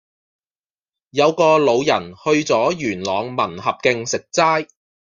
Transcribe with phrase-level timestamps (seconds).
[1.11, 4.67] 有個老人去左元朗民合徑食齋